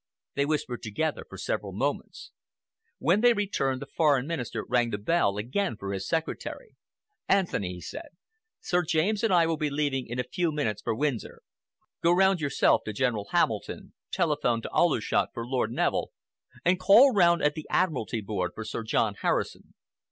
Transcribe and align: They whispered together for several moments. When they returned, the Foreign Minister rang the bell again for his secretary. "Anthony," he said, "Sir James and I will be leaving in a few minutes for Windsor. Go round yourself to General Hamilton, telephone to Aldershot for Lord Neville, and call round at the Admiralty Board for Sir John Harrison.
They 0.33 0.47
whispered 0.47 0.81
together 0.81 1.23
for 1.29 1.37
several 1.37 1.73
moments. 1.73 2.31
When 2.97 3.21
they 3.21 3.33
returned, 3.33 3.83
the 3.83 3.91
Foreign 3.95 4.25
Minister 4.25 4.65
rang 4.67 4.89
the 4.89 4.97
bell 4.97 5.37
again 5.37 5.77
for 5.77 5.93
his 5.93 6.07
secretary. 6.07 6.75
"Anthony," 7.29 7.73
he 7.73 7.81
said, 7.81 8.07
"Sir 8.61 8.81
James 8.81 9.23
and 9.23 9.31
I 9.31 9.45
will 9.45 9.57
be 9.57 9.69
leaving 9.69 10.07
in 10.07 10.17
a 10.17 10.23
few 10.23 10.51
minutes 10.51 10.81
for 10.81 10.95
Windsor. 10.95 11.43
Go 12.01 12.13
round 12.13 12.41
yourself 12.41 12.81
to 12.85 12.93
General 12.93 13.27
Hamilton, 13.29 13.93
telephone 14.11 14.63
to 14.63 14.71
Aldershot 14.71 15.29
for 15.35 15.45
Lord 15.45 15.71
Neville, 15.71 16.09
and 16.65 16.79
call 16.79 17.13
round 17.13 17.43
at 17.43 17.53
the 17.53 17.67
Admiralty 17.69 18.21
Board 18.21 18.53
for 18.55 18.65
Sir 18.65 18.81
John 18.81 19.13
Harrison. 19.21 19.75